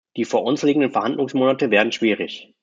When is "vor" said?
0.25-0.43